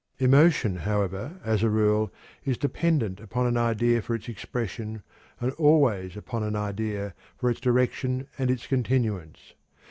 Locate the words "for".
4.01-4.15, 7.37-7.51